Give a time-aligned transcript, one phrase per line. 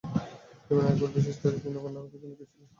[0.65, 2.67] জীবনে একবার বিশেষ কাজে তিনি কোন্নগর পর্যন্ত গিয়াছিলেন।